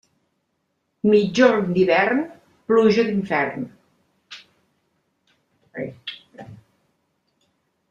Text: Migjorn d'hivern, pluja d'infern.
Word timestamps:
Migjorn 1.11 1.67
d'hivern, 1.75 2.23
pluja 2.71 3.05
d'infern. 3.11 3.69